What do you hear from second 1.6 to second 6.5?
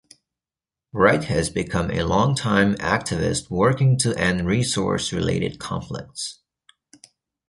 a longtime activist working to end resource-related conflicts.